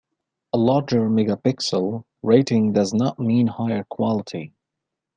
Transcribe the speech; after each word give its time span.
A 0.53 0.57
larger 0.57 1.01
megapixel 1.07 2.03
rating 2.23 2.73
does 2.73 2.91
not 2.91 3.19
mean 3.19 3.45
higher 3.45 3.83
quality. 3.83 4.51